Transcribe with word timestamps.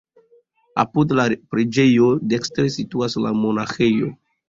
Apud 0.83 1.13
la 1.19 1.27
preĝejo 1.53 2.09
dekstre 2.35 2.69
situas 2.79 3.23
la 3.27 3.39
monaĥejo. 3.47 4.15